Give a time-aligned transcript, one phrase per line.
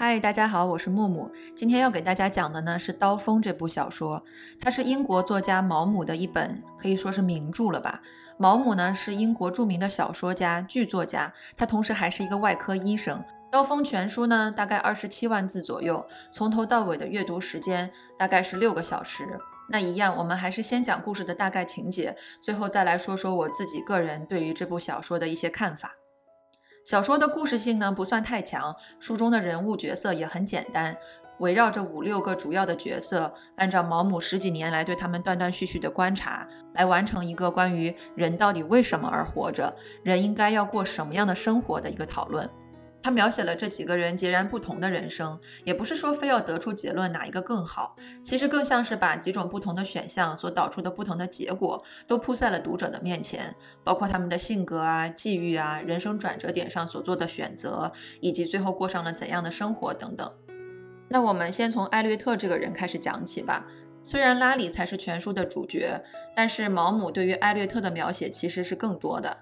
[0.00, 1.28] 嗨，大家好，我是木木。
[1.56, 4.24] 今天要给大家讲的呢是《刀锋》这部小说，
[4.60, 8.00] 它是英国作家毛姆的一本可以说是名著了吧。
[8.36, 13.18] 毛姆呢是英国著名的小说家、剧作家，他同时还是一个外科医生。
[13.50, 19.24] 《刀锋》全书呢大概二十七万字左右，从头到尾的阅读时间大概是六个小时。
[19.68, 25.90] 那一样，我们还是先讲故事的大概情节，最后再来说说我自己个人对于这部小说的一些看法。
[26.88, 30.96] 小说的故事性呢不算太强，书中的人物角色也很简单，
[31.36, 42.48] 围绕着五六个主要的角色，按照毛姆十几年来对他们断断续续的观察，来完成一个关于人到底为什么而活着，人应该要过什么样的生活的一个讨论。
[43.02, 47.94] 他描写了这几个人截然不同的人生，也不是说非要得出结论哪一个更好，
[48.24, 60.30] 其实更像是把几种不同的选项所导出的不同的结果都铺在了读者的面前，包括他们的性格啊、际遇啊、人生转折点上所做的选择，以及最后过上了怎样的生活等等。
[61.08, 63.64] 那我们先从艾略特这个人开始讲起吧。
[64.04, 66.02] 虽然拉里才是全书的主角，
[66.34, 69.36] 但是毛姆对于艾略特的描写其实是更多的。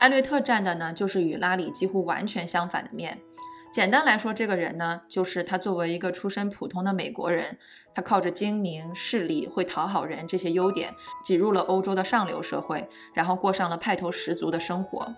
[0.00, 3.20] 艾略特站的呢，就是与拉里几乎完全相反的面。
[3.70, 7.58] 简单来说，这个人呢，就是他作为一个出身普通的美国人，
[7.94, 15.14] 他靠着精明、势力、会讨好人这些优点，挤入了欧洲的上流社会，然后过上了派头十足的生活。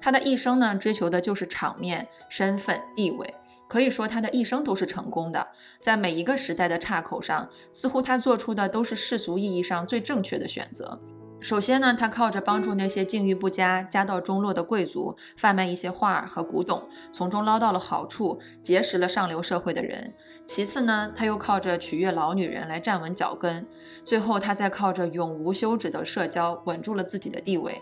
[0.00, 3.34] 他的一生呢，追求的就是场面、身份、地位，
[3.68, 5.48] 可以说他的一生都是成功的。
[5.80, 11.00] 在每一个时代的岔口上，似乎他做出的都是世俗意义上最正确的选择。
[11.40, 20.12] 首先呢，他靠着帮助那些境遇不佳、家道中落的贵族贩卖一些画和古董，从中捞到了好处，结识了上流社会的人。
[20.46, 23.66] 其次呢，他又靠着取悦老女人来站稳脚跟。
[24.04, 27.80] 最后，他再靠着永无休止的社交稳住了自己的地位。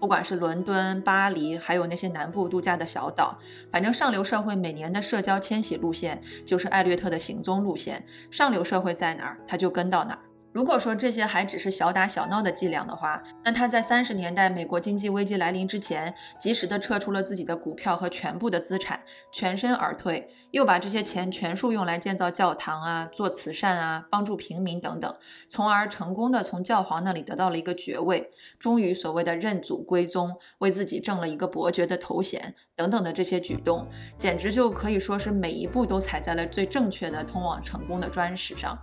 [0.00, 3.38] 不管是伦敦、巴黎，还有那些南部度假的小岛，
[3.72, 8.04] 反正上流社会每年的社交迁徙路线就是艾略特的行踪路线。
[8.30, 10.20] 上流社会在哪儿，他就跟到哪儿。
[10.54, 19.02] 如果说这些还只是小打小闹的伎俩的话，那他在三十年代美国经济危机来临之前，及时的撤出了自己的股票和全部的资产，
[19.32, 25.12] 全身而退，又把这些钱全数用来建造教堂啊、做慈善啊、帮助平民等等，
[25.48, 28.30] 从而成功的从教皇那里得到了一个爵位，
[28.60, 38.78] 终于所谓的认祖归宗，为自己挣了一个伯爵的头衔等等的这些举动，简直就可以说是每一步都踩在了最正确的通往成功的砖石上。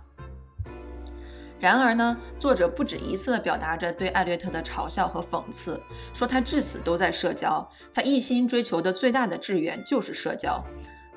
[1.62, 5.80] 然而呢，作者不止一次地表达着对艾略特的嘲笑和讽刺，
[6.12, 10.60] 说他至死都在社交，他一心追求的最大的志愿就是社交。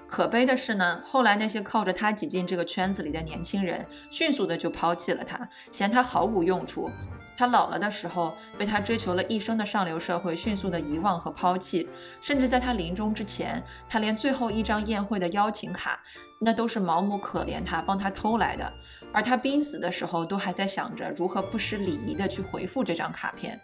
[0.07, 6.91] 可悲的是呢，后来那些靠着他挤进这个圈子里的年轻人，迅速的就抛弃了他，嫌他毫无用处。
[7.35, 11.89] 他老了的时候，被他追求了一生的上流社会迅速的遗忘和抛弃，
[12.21, 15.99] 甚至在他临终之前，他连最后一张宴会的邀请卡，
[16.39, 18.71] 那都是毛姆可怜他，帮他偷来的。
[19.15, 23.57] 而他濒死的时候，都还在想着如何不失礼仪的去回复这张卡片。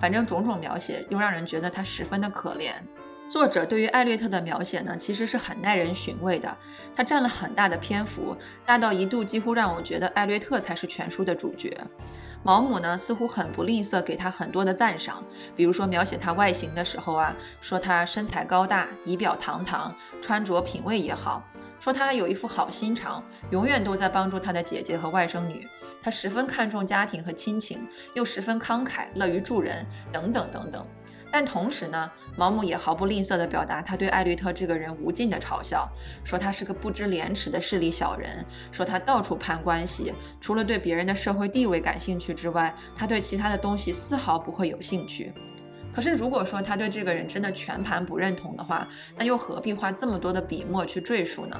[0.00, 2.72] 反正种种描写，又让人觉得他十分的可怜。
[3.28, 6.56] 作者对于艾略特的描写呢，其实是很耐人寻味的。
[6.94, 11.76] 他占了很大的篇幅，大到一度几乎让我觉得艾略特才是全书的主角。
[12.44, 15.24] 毛姆呢，似乎很不吝啬给他很多的赞赏，
[15.56, 21.42] 比如说描写他外形的时候啊，说他身材高大，仪表堂堂，穿着品味也好。
[21.82, 23.20] 说他有一副好心肠，
[23.50, 25.66] 永远都在帮助他的姐姐和外甥女。
[26.00, 27.84] 他十分看重家庭和亲情，
[28.14, 30.86] 又十分慷慨，乐于助人，等等等等。
[31.32, 35.88] 但同时呢，毛姆也毫不吝啬地表达他对艾略特这个人无尽的嘲笑，
[36.22, 45.32] 说他是个不知廉耻的势利小人，说他到处攀关系，除了对别人的社会地位感兴趣之外，他对其他的东西丝毫不会有兴趣。
[45.94, 51.56] 可是，如果说他对这个人真的全盘不认同的话，那又何必花这么多的笔墨去赘述呢？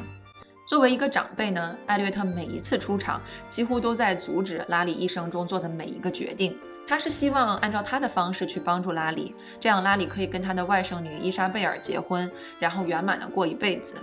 [0.68, 3.20] 作为一个长辈呢，艾略特每一次出场，
[3.50, 6.56] 几乎都在阻止拉里一生中做的每一个决定。
[6.88, 13.94] 他是希望按照他的方式去帮助拉里，这样拉里可以跟他的外甥女伊莎贝尔结婚，然后圆满的过一辈子。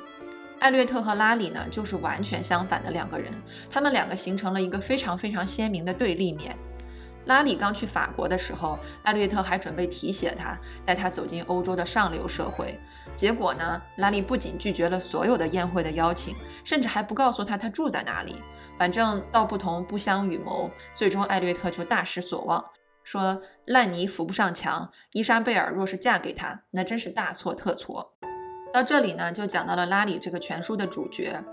[0.59, 3.33] 艾略特和拉里呢，就是完全相反的两个人，
[3.71, 6.55] 他们两个形成了一个非常非常鲜明的对立面。
[7.29, 12.79] 拉里刚去法国的时候，艾略特还准备提携他，带他走进欧洲的上流社会。
[13.15, 16.35] 结果呢，拉里不仅拒绝了所有的宴会的邀请，
[16.65, 18.35] 甚至还不告诉他他住在哪里。
[18.79, 22.65] 反正道不同不相与谋，最终艾略特就大失所望，
[23.03, 24.89] 说烂泥扶不上墙。
[25.11, 28.15] 伊莎贝尔若是嫁给他，那真是大错特错。
[28.73, 31.43] 到这里呢，就讲到了拉里这个全书的主角。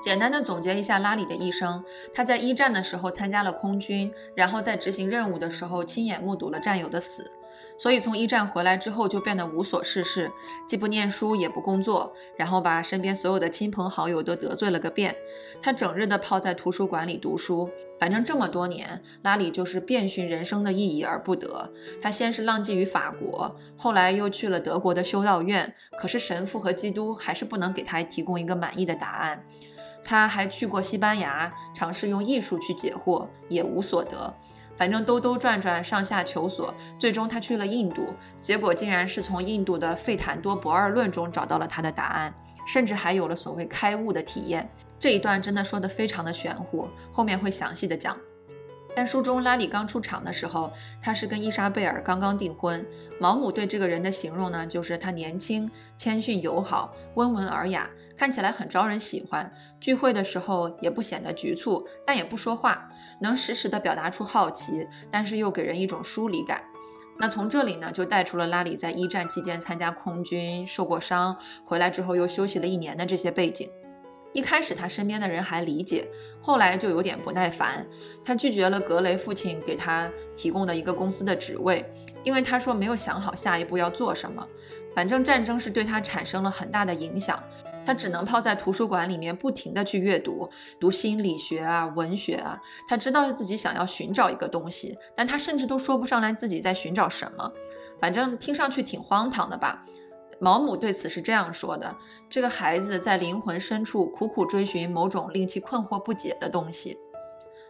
[0.00, 1.84] 简单的总结一下拉里的一生，
[2.14, 7.30] 他在一战的时候参加了空军，然后在执行任务的时候亲眼目睹了战友的死。
[7.76, 10.32] 所以从一战回来之后就变得无所事事，
[10.66, 15.14] 既不念书也不工作，然后把身边所有的亲朋好友都得罪了个遍。
[15.62, 21.70] 他整日的泡在图书馆里读书，反正这么多年，拉里就是遍寻人生的意义而不得。
[22.02, 29.44] 他先是浪迹于法国，后来又去了德国的修道院，可是神父和基督还是不能给他提供一个满意的答案。
[30.08, 34.34] 他还去过西班牙，尝试用艺术去解惑，也无所得。
[34.74, 42.32] 反正兜兜转转，上下求索，最终他去了印度，结果竟然是从印度的费坦多不二论中找到了他的答案，
[42.66, 44.66] 甚至还有了所谓开悟的体验。
[44.98, 48.16] 这一段真的说的非常的玄乎，后面会详细的讲。
[48.96, 50.72] 但书中拉里刚出场的时候，
[51.02, 52.82] 他是跟伊莎贝尔刚刚订婚。
[53.20, 59.50] 毛姆对这个人的形容呢，就是他年轻、谦逊、友好、温文尔雅，看起来很招人喜欢。
[59.80, 62.90] 聚会的时候也不显得局促，但也不说话。
[63.20, 66.62] 能实时的表达出好奇，但是又给人一种疏离感。
[67.16, 73.70] 那从这里呢，就带出了拉里在一战期间参加空军受过伤，回来之后又休息了一年的这些背景。
[74.32, 76.06] 一开始他身边的人还理解，
[76.40, 77.86] 后来就有点不耐烦。
[78.24, 81.84] 他拒绝了格雷父亲给他提供的一个公司的职位，
[82.22, 84.46] 因为他说没有想好下一步要做什么。
[84.94, 87.42] 反正战争是对他产生了很大的影响。
[87.88, 92.60] 他只能泡在图书馆里面，不停地去阅读，读心理学啊，文学啊。
[92.86, 97.50] 他知道自己想要寻找一个东西，但他甚至都说不上来自己在寻找什么。
[97.98, 99.86] 反正听上去挺荒唐的吧？
[100.38, 101.96] 毛姆对此是这样说的：
[102.28, 106.98] 这个孩子在灵魂深处苦苦追寻某种令其困惑不解的东西。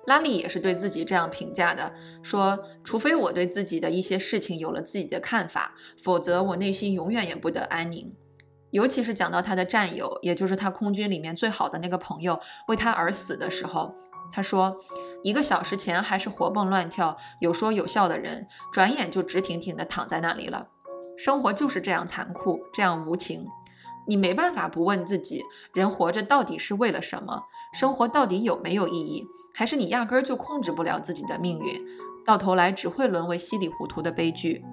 [0.07, 1.93] 拉里也是对自己这样评价的，
[2.25, 8.13] 说：除非我对自己的一些事情有了自己的看法，否则我内心永远也不得安宁。
[8.71, 13.95] 尤其是讲到他的战友，也就是他空军里面最好的那个朋友为他而死的时候，
[14.31, 14.79] 他说
[15.25, 20.69] ：“一个小时前还是活蹦乱跳、有说有笑的人，转眼就直挺挺地躺在那里了。
[21.17, 23.47] 生活就是这样残酷，这样无情。
[24.07, 25.43] 你没办法不问自己：
[25.75, 27.45] 人活着到底是为了什么？
[27.73, 29.27] 生活到底有没有意义？
[29.55, 31.85] 还是你压根儿就控制不了自己的命运？
[32.25, 34.65] 到头来只会沦为稀里糊涂的悲剧。”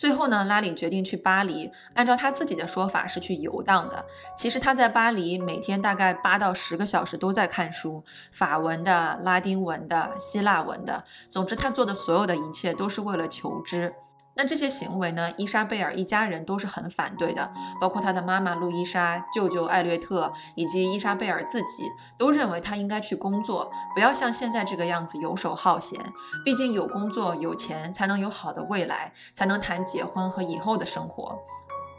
[0.00, 1.70] 最后呢，拉里决定去巴黎。
[1.92, 4.06] 按照他自己的说法，是去游荡的。
[4.34, 8.02] 其实他在巴黎每天大概八到十个小时都在看书，
[8.32, 11.04] 法文的、拉丁文的、希腊文的。
[11.28, 13.92] 总之，他做的所有的一切都是为了求知。
[14.40, 15.30] 那这些行为呢？
[15.36, 21.82] 伊莎贝尔一家人都是很反对的，包括他的妈妈路易莎、舅舅艾略特以及伊莎贝尔自己，
[22.16, 26.00] 都认为他应该去工作，不要像现在这个样子游手好闲。
[26.42, 31.38] 毕竟有工作有钱，才能有好的未来，才能谈结婚和以后的生活。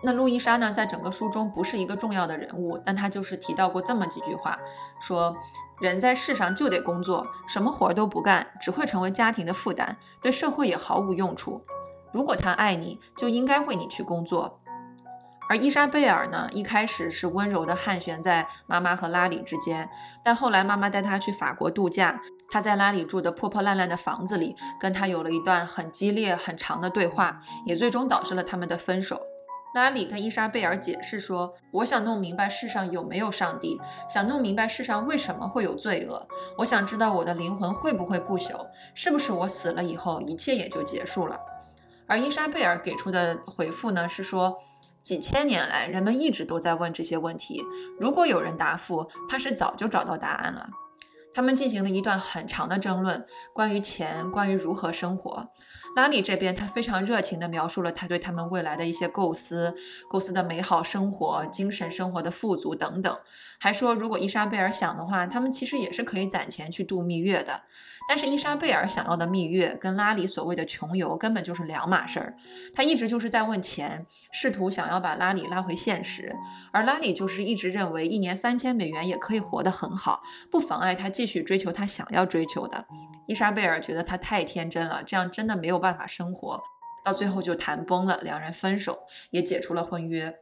[0.02, 4.58] 那路易莎呢，在整个书中不是一个重要的人物，但她就是提到过这么几句话，
[5.00, 5.36] 说
[5.80, 11.64] 人在世上就得工作，什么活都不干，只会成为家庭的负担，对社会也毫无用处。
[12.12, 14.60] 如果他爱你，就应该为你去工作。
[15.50, 19.90] 而伊莎贝尔呢，一开始是温柔的汉悬在妈妈和拉里之间，
[20.24, 29.22] 但后来妈妈带她去法国度假，她在拉里住的破破烂烂的房子里，跟他有了一段很激烈、很长的对话，也最终导致了他们的分手。
[29.74, 36.26] 拉里跟伊莎贝尔解释说：“我想弄明白世上有没有上帝，想弄明白世上为什么会有罪恶，
[36.58, 41.38] 我想知道我的灵魂会不会不朽，是不是我死了以后一切也就结束了。”
[42.12, 44.60] 而伊莎贝尔给出的回复呢，是说
[45.02, 47.64] 几千年来人们一直都在问这些问题，
[48.02, 50.70] 如果有人答复，怕是早就找到答案了。
[51.34, 55.48] 他们进行了一段很长的争论，关于钱，关于如何生活。
[55.96, 59.74] 拉里这边，他非常热情地描述了他对他们未来的一些构思，
[60.10, 63.18] 构思的美好生活、精神生活的富足等等，
[63.58, 67.62] 还说如果伊莎贝尔想的话，他们其实也是可以攒钱去度蜜月的。
[68.12, 72.36] 但是伊莎贝尔想要的蜜月跟拉里所谓的穷游根本就是两码事儿，
[72.76, 76.36] 他一直就是在问钱，试图想要把拉里拉回现实，
[76.74, 82.86] 而拉里就是一直认为一年三千美元也可以活得很好，不妨碍他继续追求他想要追求的。
[83.28, 86.62] 伊莎贝尔觉得他太天真了，这样真的没有办法生活，
[87.06, 89.00] 到最后就谈崩了，两人分手，
[89.30, 90.36] 也解除了婚约。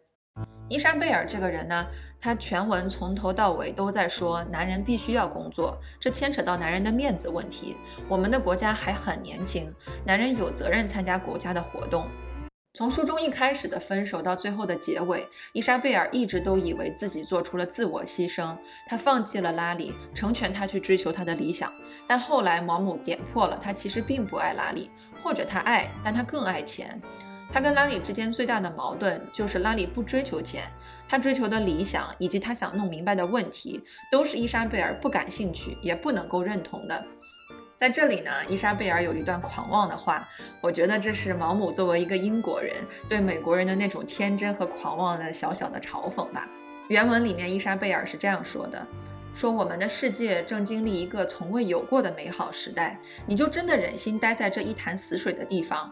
[0.69, 1.85] 伊莎贝尔这个人呢？
[2.21, 7.75] 他全文从头到尾都在说，男人必须要工作，这牵扯到男人的面子问题。
[8.07, 9.73] 我们的国家还很年轻，
[10.05, 12.05] 男人有责任参加国家的活动。
[12.73, 18.55] 从书中一开始的分手到最后的结尾，伊莎贝尔一直都以为自己做出了自我牺牲，
[18.88, 21.71] 她放弃了拉里，成全他去追求他的理想。
[22.05, 24.91] 但后来毛姆点破了，他其实并不爱拉里，
[25.23, 27.01] 或者他爱，但他更爱钱。
[27.51, 30.69] 他跟拉里之间最大的矛盾就是拉里不追求钱。
[31.10, 37.04] 他追求的理想以及他想弄明白的问题，都是伊莎贝尔不感兴趣也不能够认同的。
[37.75, 40.30] 在这里呢，伊莎贝尔有一段狂妄的话，
[40.62, 42.75] 我觉得这是毛姆作为一个英国人
[43.10, 46.48] 对美国人的那种天真和狂妄的小小的嘲讽吧。
[46.89, 48.86] 原文里面，伊莎贝尔是这样说的
[49.34, 55.89] ：“说我们的世界正经历一个从未有过的美好时代，你就真的忍心待在这一潭死水的地方？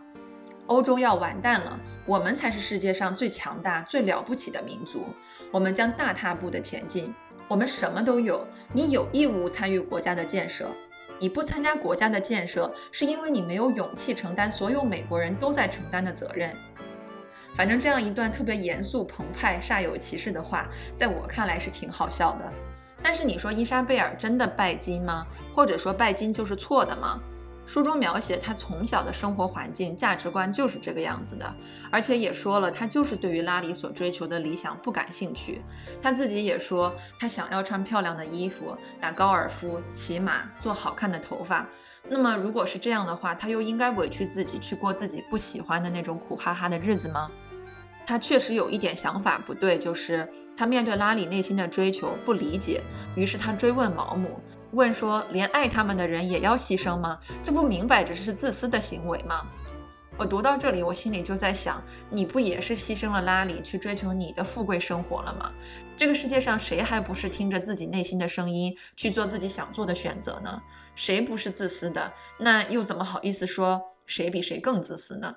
[0.68, 5.06] 欧洲要完蛋了，我们才是世界上最强大、最了不起的民族，
[5.52, 7.14] 我们将大踏步的前进，
[7.48, 10.70] 我们什么都有，你有义务参与国家的建设。”
[11.20, 16.56] 你不参加国家的建设，是因为你没有勇气承担所有美国人都在承担的责任。
[17.56, 22.52] 反正这样一段特别严肃、澎湃、煞有其事的话，在我看来是挺好笑的。
[23.02, 25.26] 但是你说伊莎贝尔真的拜金吗？
[25.56, 27.20] 或者说拜金就是错的吗？
[27.68, 31.54] 书中描写他从小的生活环境、价值观就是这个样子的，
[31.92, 35.62] 而且也说了，他就是对于拉里所追求的理想不感兴趣。
[36.02, 41.68] 他自己也说，他想要穿漂亮的衣服、打高尔夫、骑马、做好看的头发。
[42.10, 47.30] 那么，如果是这样的话，他又应该委屈自己去过自己不喜欢的那种苦哈哈的日子吗？
[48.06, 52.82] 他确实有一点想法不对，就是他面对拉里内心的追求不理解，
[53.14, 54.40] 于是他追问毛姆。
[54.72, 57.20] 问说，连爱他们的人也要牺牲吗？
[57.44, 59.46] 这不明摆着是自私的行为吗？
[60.18, 65.52] 我读到这里，我心里就在想，你不也是牺牲了拉里去追求你的富贵生活了吗？
[65.96, 70.62] 这个世界上谁还不是听着自己内心的声音去做自己想做的选择呢？
[70.96, 72.12] 谁不是自私的？
[72.40, 75.36] 那又怎么好意思说谁比谁更自私呢？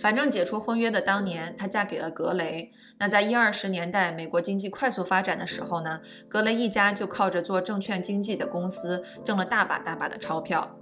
[0.00, 2.70] 反正解除婚约的当年，她嫁给了格雷。
[2.98, 10.76] 那在一二十年代，美国经济快速发展的时候呢，格雷一家就靠着做证券经纪的公司挣了大把大把的钞票。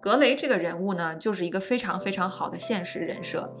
[0.00, 3.52] 格雷这个人物呢，就是一个非常非常好的现实人设。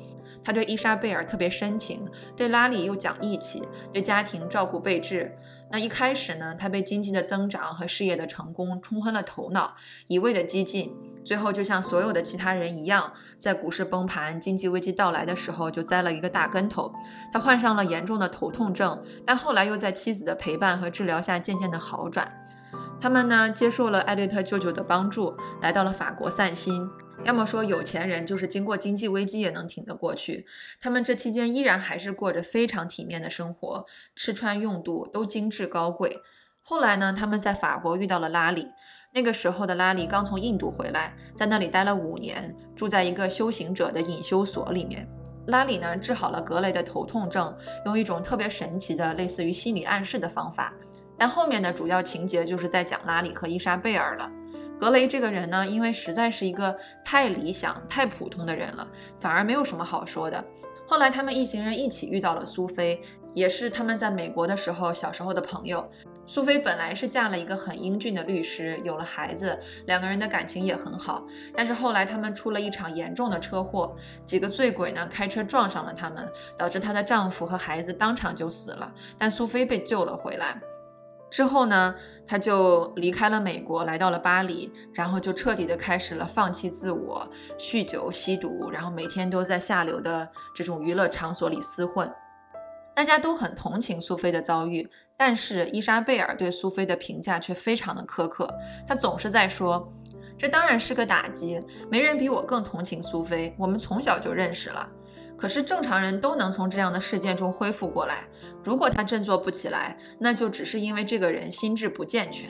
[0.44, 3.62] 他对伊莎贝尔特别深情，对拉里又讲义气，
[3.92, 5.36] 对家庭照顾备至。
[5.70, 9.74] 那一开始呢，他被经济的增长和事业的成功冲昏了头脑，
[10.06, 16.92] 一味的激进，最后就像所有的其他人一样，在股市崩盘、经济危机到来的时候就栽了一个大跟头。
[17.32, 22.32] 他患上了严重的头痛症，但后来又在妻子的陪伴和治疗下渐渐的好转。
[23.00, 26.88] 他们呢，接受了艾略特舅舅的帮助，来到了法国散心。
[27.22, 30.46] 要么说有钱人就是经过经济危机也能挺得过去，
[30.80, 33.86] 他们这期间依然还是过着非常体面的生活，
[34.16, 36.20] 吃穿用度都精致高贵。
[36.60, 38.68] 后来呢，他们在法国遇到了拉里，
[39.16, 45.08] 那个时候的拉里刚从印度回来，在那里待了五年，住在一个修行者的隐修所里面。
[45.46, 47.56] 拉里呢治好了格雷的头痛症，
[47.86, 50.74] 用一种特别神奇的类似于心理暗示的方法。
[51.16, 54.28] 但后面的主要情节就是在讲拉里和伊莎贝尔了。
[54.80, 58.84] 格雷这个人呢，因为实在是一个太理想、太普通的人了，
[59.20, 60.44] 反而没有什么好说的。
[60.88, 63.00] 后来他们一行人一起遇到了苏菲，
[63.32, 65.88] 也是他们在美国的时候小时候的朋友。
[66.26, 71.22] 苏菲本来是嫁了一个很英俊的律师，有了孩子，两个人的感情也很好。
[71.54, 76.26] 但是后来他们出了一场严重的车祸，几个醉鬼呢开车撞上了他们，
[76.56, 80.58] 导致她的丈夫和孩子当场就死了，但苏菲被救了回来。
[81.30, 81.94] 之后呢，
[82.26, 87.28] 她就离开了美国，来到了巴黎，然后就彻底的开始了放弃自我、
[87.58, 92.10] 酗酒、吸毒，然后每天都在下流的这种娱乐场所里厮混。
[92.94, 98.48] 大家都很同情苏菲的遭遇，但是伊莎贝尔对苏菲的评价却非常的苛刻。
[98.86, 99.92] 她总是在说
[100.36, 104.88] ：“这当然是个打击，没人比我更同情苏菲，我们从小就认识了。
[105.36, 108.24] 可是正常人都能从这样的事件中恢复过来。”
[108.64, 112.48] 如果他振作不起来，那就只是因为这个人心智不健全。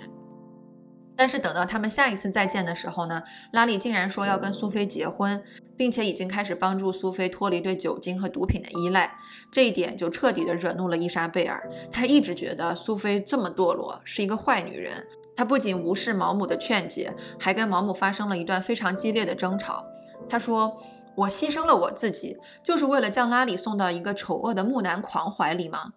[1.16, 5.42] 但是等到他们下一次再见的时候呢，拉里竟然说要跟苏菲结婚，
[5.76, 9.18] 并且已经开始帮助苏菲脱离对酒精和毒品的依赖。
[9.50, 11.70] 这一点就彻底的惹怒了伊莎贝尔。
[11.92, 15.06] 她一直觉得苏菲这么堕落，是一个坏女人。
[15.36, 19.84] 她不仅无视毛姆的劝解，还跟毛姆发生了一段非常激烈的争吵。
[20.28, 20.80] 她说
[21.16, 25.92] ：“我牺牲了我自己，就是为了将拉里送到一个丑恶的木男狂怀里吗？”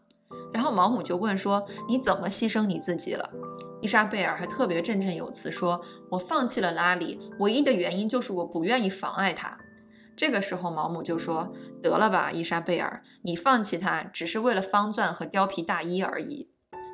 [0.52, 3.30] 然后毛姆就问说：“你怎么牺牲你自己了？”
[3.82, 9.58] 伊莎贝尔还特别振振有词说：“我放弃了拉里，唯一的原因就是我不愿意妨碍他。”
[10.18, 11.54] 这个时候毛姆就说
[11.84, 16.50] ：“得了吧，伊莎贝尔，你放弃他只是为了方钻和貂皮大衣而已。”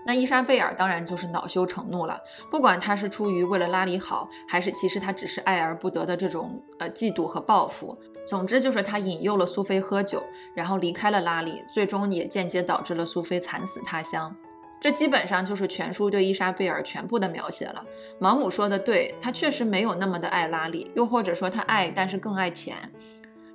[0.06, 2.20] 那伊莎贝尔当然就是恼羞成怒了，
[2.52, 7.98] 不管他是出于为了拉里好，还是其实他只是爱而不得的这种呃嫉妒和报复。
[8.28, 10.22] 总之就是他引诱了苏菲喝酒，
[10.54, 14.36] 然后离开了拉里，最终也间接导致了苏菲惨死他乡。
[14.84, 17.82] 这基本上就是全书对伊莎贝尔全部的描写了。
[18.20, 22.76] 毛姆说的对，他确实没有那么的爱拉里，又或者说他爱，但是更爱钱。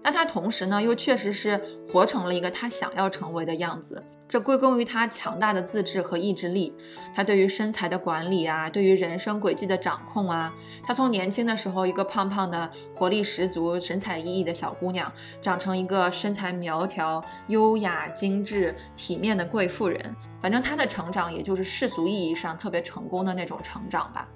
[0.02, 1.60] 那他同时呢，又确实是
[1.92, 4.02] 活成了一个他想要成为的样子。
[4.26, 6.74] 这归功于他强大的自制和意志力，
[7.14, 10.50] 他对于身材的管理啊，对于人生轨迹的掌控啊。
[10.82, 20.16] 他从年轻的时候一个胖胖的、活力十足、神采奕奕的小姑娘，长成一个身材苗条、优雅、精致、体面的贵妇人。
[20.40, 24.28] 反正他的成长，也就是世俗意义上特别成功的那种成长吧。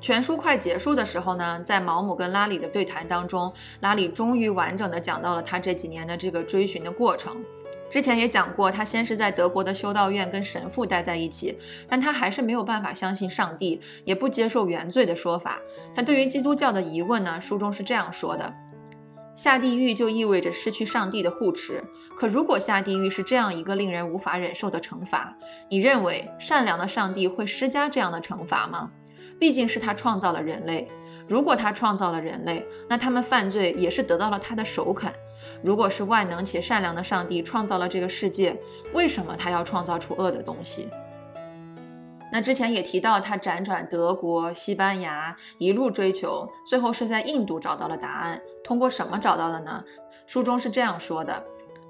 [0.00, 7.34] 全书快结束的时候呢，在毛姆跟拉里的对谈当中，拉里终于完整的讲到了他这几年的这个追寻的过程。
[7.88, 11.56] 之前也讲过，他先是在德国的修道院跟神父待在一起，
[11.88, 15.58] 但他还是没有办法相信上帝，也不接受原罪的说法。
[15.94, 18.52] 他对于基督教的疑问呢，书中是这样说的：
[19.36, 21.84] 下地狱就意味着失去上帝的护持。
[22.16, 25.36] 可如果下地狱是这样一个令人无法忍受的惩罚，
[25.68, 28.90] 你认为善良的上帝会施加这样的惩罚吗？
[29.38, 30.88] 毕竟是他创造了人类，
[31.28, 35.12] 如果他创造了人类，那他们犯罪也是得到了他的首肯。
[35.62, 38.58] 如果是万能且善良的上帝创造了这个世界，
[38.94, 40.88] 为什么他要创造出恶的东西？
[42.36, 48.38] 那之前也提到，他辗转德国、西班牙，一路追求，最后是在印度找到了答案。
[48.62, 49.82] 通过什么找到的呢？
[50.26, 51.42] 书中是这样说的：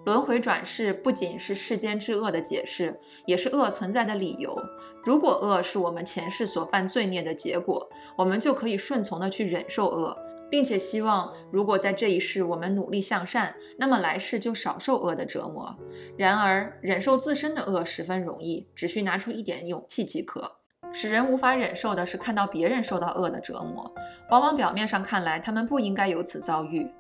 [0.05, 4.57] 轮回转世不仅是世间之恶的解释，也是恶存在的理由。
[5.03, 10.17] 如果恶是我们前世所犯罪孽的结果，我们就可以顺从的去忍受恶。
[10.51, 15.77] 并且希望，如果在这一世我们努力向善，那么来世就少受恶的折磨。
[16.17, 20.51] 然而，忍受自身的恶十分容易，只需拿出一点勇气即可。
[20.93, 23.93] 使人无法忍受的是看到别人受到恶的折磨，
[24.31, 26.91] 往往表面上看来，他们不应该有此遭遇。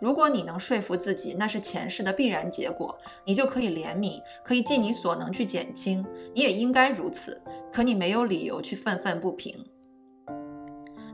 [0.00, 6.06] 如果你能说服自己那是前世的必然结果，你就可以怜悯，可以尽你所能去减轻。
[6.34, 9.66] 你也应该如此，可你没有理由去愤愤不平。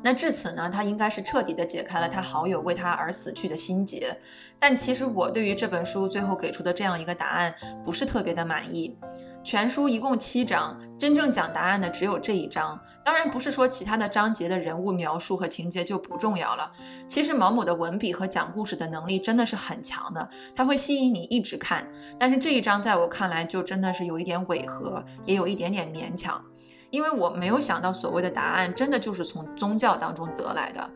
[0.03, 4.17] 那至此呢，他应该是彻底的解开了他好友为他而死去的心结。
[4.59, 7.55] 但其实我对于这本书最后给出的这样一个答案
[7.85, 8.99] 不是特别的满意。
[9.45, 12.81] 全书一共七章，真正讲答案的只有这一章。
[13.05, 16.71] 当然不是说其他的章节的人物描述和情节就不重要了。
[17.09, 21.85] 其实毛姆的文笔和讲故事的能力真的是很强的，他会吸引你一直看。
[22.21, 26.41] 但是这一章在我看来就真的是有一点违和，也有一点点勉强。
[26.93, 30.91] 因为我没有想到所谓的答案真的就是从宗教当中得来的，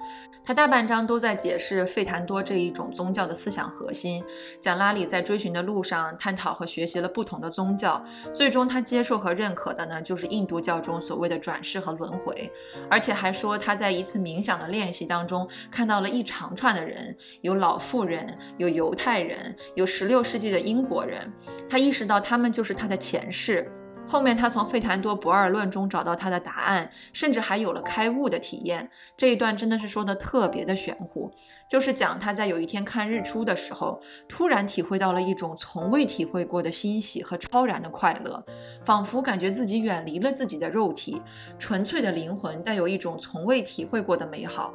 [0.45, 4.23] 他大半章都在解释费坦多这一种宗教的思想核心，
[4.61, 8.05] 讲拉里在追寻的路上探讨和学习了不同的宗教，
[8.35, 12.53] 最终他接受和认可的呢就是印度教中所谓的转世和轮回，
[12.91, 21.33] 而且还说他在一次冥想的练习当中看到了一长串的人，有老妇人，有犹太人，有十六世纪的英国人，
[21.71, 23.73] 他意识到他们就是他的前世。
[24.09, 28.89] 后面他从费坦多不二论中找到他的答案，甚至还有了开悟的体验。
[29.17, 31.31] 这一段真的是说的特别的玄乎，
[31.69, 38.45] 就是讲他在有一天看日出的时候，突然体会到了一种从未体会过的欣喜和超然的快乐，
[38.85, 41.21] 仿佛感觉自己远离了自己的肉体，
[41.59, 44.73] 纯粹的灵魂带有一种从未体会过的美好。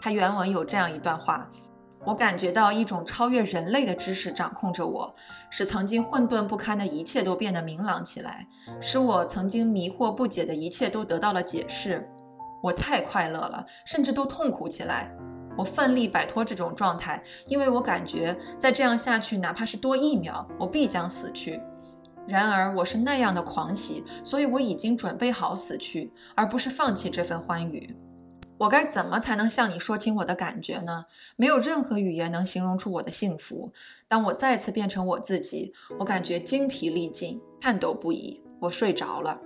[0.00, 1.50] 他原文有这样一段话。
[2.06, 5.14] 我感觉到一种超越人类的知识掌控着我，
[5.50, 8.46] 使曾经混沌不堪的一切都变得明朗起来，
[8.80, 12.08] 使我曾经迷惑不解的一切都得到了解释。
[12.62, 15.10] 我太快乐了，甚至都痛苦起来。
[15.56, 21.60] 我奋力摆脱这种状态，因为我感觉再这样下去，哪怕是多一秒，我必将死去。
[22.26, 27.94] 然而我是那样的狂喜，所以我已经准备好死去，而不是放弃这份欢愉。
[28.56, 31.06] 我该怎么才能向你说清我的感觉呢？
[31.36, 33.72] 没有任何语言能形容出我的幸福。
[34.06, 38.42] 当我再次变成我自己，我感觉精疲力尽，颤抖不已。
[38.60, 39.40] 我睡着了。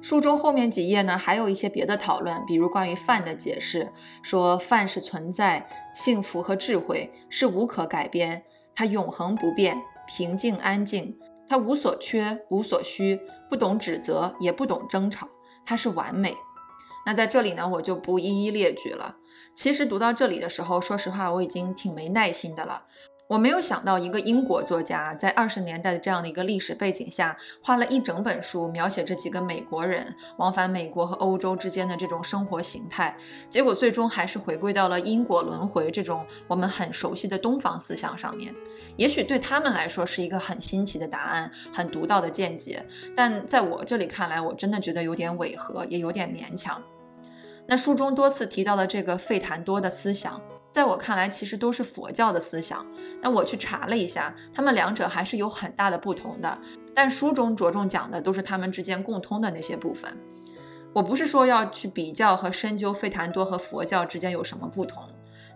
[0.00, 8.42] 书中后面几页呢，还有一些别的讨论，比如关于饭的解释，说饭是存在、幸福和智慧，是无可改变，
[8.74, 15.28] 它永恒不变，平静安静，它无所缺，无所需，不懂指责，也不懂争吵，
[15.64, 16.34] 它是完美。
[17.04, 19.16] 那在这里呢，我就不一一列举了。
[19.54, 22.84] 其实读到这里的时候，说实话，我已经挺没耐心的了。
[23.26, 33.16] 我没有想到一个英国作家在二十年代的这样的一个历史背景下，花了一整本书描写这几个美国人往返美国和欧洲之间的这种生活形态，
[33.48, 38.54] 结果最终还是回归到了因果轮回这种我们很熟悉的东方思想上面。
[38.96, 42.84] 也许对他们来说是一个很新奇的答案，很独到的见解，
[43.16, 46.82] 但在我这里看来，我真的觉得有点违和，也有点勉强。
[47.66, 50.40] 那书中多次提到的这个费坦多的思想，
[50.72, 52.86] 在我看来其实都是佛教的思想。
[53.22, 56.58] 那我去查了一下，他们两者还是有很大的不同的。
[56.94, 60.16] 但书中着重讲的都是他们之间共通的那些部分。
[60.92, 65.02] 我不是说要去比较和深究费坦多和佛教之间有什么不同，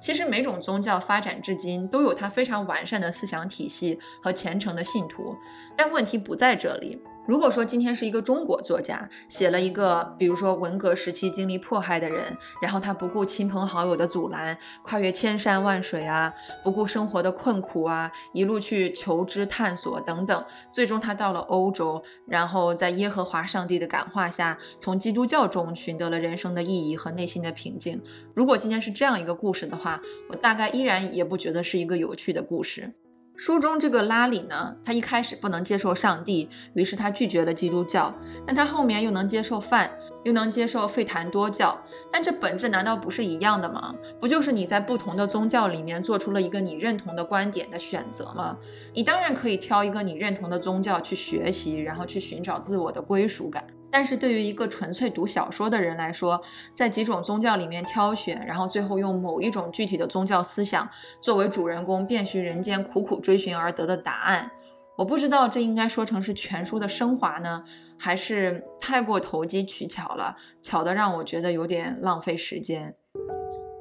[0.00, 5.36] 其实每种宗教发展至今都有它非常完善的思想体系和虔诚的信徒，
[5.76, 7.00] 但问题不在这里。
[7.28, 16.32] 如果说今天是一个中国作家写了一个，比如说文革时期经历迫害的人，然后他不顾亲朋好友的阻拦，跨越千山万水啊，
[16.64, 28.02] 不顾生活的困苦啊，一路去求知探索等等，最终他到了欧洲，然后在耶和华上帝的感化下，从基督教中寻得了人生的意义和内心的平静。
[28.32, 32.94] 如果今天是这样一个故事的话，我大概依然也不觉得是一个有趣的故事。
[33.38, 38.12] 书中这个拉里呢，他一开始不能接受上帝，于是他拒绝了基督教，
[38.44, 39.88] 但他后面又能接受饭，
[40.24, 43.94] 又能接受费坦多教，但这本质难道不是一样的吗？
[44.20, 48.56] 不就是你在不同的宗教里面做出了一个你认同的观点的选择吗？
[48.92, 53.64] 你当然可以挑一个你认同的宗教去学习，然后去寻找自我的归属感。
[53.90, 56.40] 但是对于一个纯粹读小说的人来说，
[56.72, 60.88] 在几种宗教里面挑选，然后最后用某一种具体的宗教思想
[61.20, 64.50] 作为主人公遍寻人间、苦苦追寻而得的答案，
[64.96, 67.64] 我不知道这应该说成是全书的升华呢，
[67.98, 72.94] 还是太过投机取巧了，巧的让我觉得有点浪费时间。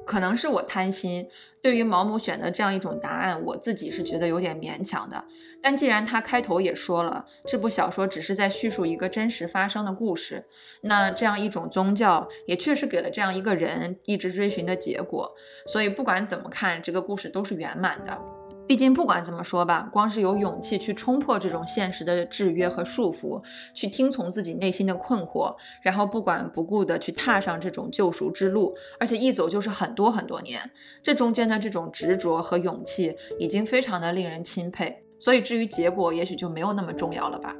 [0.06, 1.28] 可能是我贪心，
[1.62, 5.22] 对于毛姆选的这样一种答案，我自己是觉得有点勉强的。
[5.62, 10.46] 但既然他开头也说了，这部小说只是在叙述一个真实发生的故事，
[10.82, 15.34] 那这样一种宗教也确实给了这样一个人一直追寻的结果。
[15.66, 18.18] 所以不管怎么看，这个故事都是圆满的。
[18.68, 23.42] 毕竟，不管怎么说吧，光是有勇气去冲破这种现实的制约和束缚，
[23.74, 30.70] 去听从自己内心的困惑，然后不管不顾的去踏上这种救赎之路，而且一走就是很多很多年，
[31.02, 35.02] 这中间的这种执着和勇气，已经非常的令人钦佩。
[35.20, 37.54] 所以，至于结果，也许就没有那么重要了吧。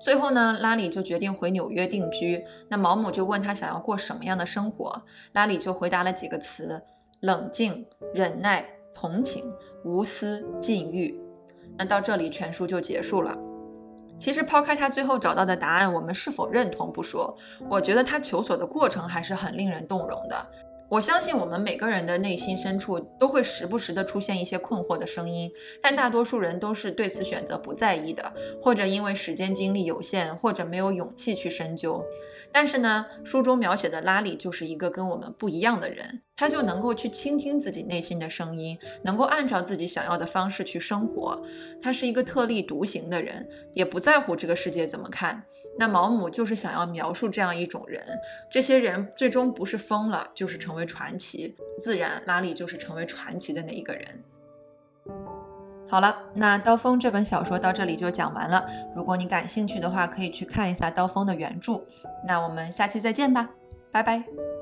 [0.00, 2.44] 最后呢，拉里就决定回纽约定居。
[2.68, 5.02] 那毛姆就问他想要过什么样的生活，
[5.32, 6.80] 拉里就回答了几个词：
[7.20, 9.44] 冷静、忍耐、同情。
[9.84, 11.18] 无私禁欲，
[11.78, 13.38] 那到这里全书就结束了。
[14.18, 17.34] 其实抛开他最后找到的答案，我们是否认同不说，
[17.70, 20.46] 我觉得他求索的过程还是很令人动容的。
[20.90, 25.50] 我相信我们每个人的内心深处都会时不时的出现一些困惑的声音，
[25.82, 32.02] 但大多数人都是对此选择不在意的，或者因为时间精力有限，或者没有勇气去深究。
[32.50, 41.42] 但是呢，书中描写的拉里就是一个跟我们不一样的人，他就能够去倾听自己内心的声音，能够按照自己想要的方式去生活。
[41.82, 45.44] 他是一个特立独行的人，也不在乎这个世界怎么看。
[45.78, 48.04] 那毛姆就是想要描述这样一种人，
[48.50, 51.54] 这些人最终不是疯了，就是成为传奇。
[51.80, 54.06] 自然，拉里就是成为传奇的那一个人。
[55.88, 58.66] 好了，那《刀锋》这本小说到这里就讲完了。
[58.94, 61.80] 如果你感兴趣的话，可以去看一下《刀锋》的原著。
[62.26, 63.48] 那我们下期再见吧，
[63.92, 64.57] 拜拜。